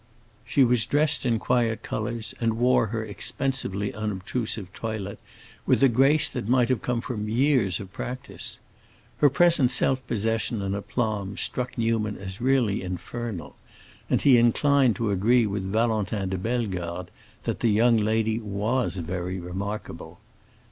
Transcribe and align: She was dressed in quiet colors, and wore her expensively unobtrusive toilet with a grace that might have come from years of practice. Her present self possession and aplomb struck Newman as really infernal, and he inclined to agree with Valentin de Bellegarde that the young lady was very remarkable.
She 0.43 0.63
was 0.63 0.87
dressed 0.87 1.27
in 1.27 1.37
quiet 1.37 1.83
colors, 1.83 2.33
and 2.39 2.57
wore 2.57 2.87
her 2.87 3.05
expensively 3.05 3.93
unobtrusive 3.93 4.73
toilet 4.73 5.19
with 5.67 5.83
a 5.83 5.89
grace 5.89 6.27
that 6.29 6.49
might 6.49 6.69
have 6.69 6.81
come 6.81 7.01
from 7.01 7.29
years 7.29 7.79
of 7.79 7.93
practice. 7.93 8.57
Her 9.19 9.29
present 9.29 9.69
self 9.69 10.03
possession 10.07 10.59
and 10.63 10.73
aplomb 10.75 11.37
struck 11.37 11.77
Newman 11.77 12.17
as 12.17 12.41
really 12.41 12.81
infernal, 12.81 13.55
and 14.09 14.19
he 14.23 14.37
inclined 14.37 14.95
to 14.95 15.11
agree 15.11 15.45
with 15.45 15.71
Valentin 15.71 16.29
de 16.29 16.37
Bellegarde 16.39 17.11
that 17.43 17.59
the 17.59 17.69
young 17.69 17.95
lady 17.97 18.39
was 18.39 18.95
very 18.95 19.39
remarkable. 19.39 20.19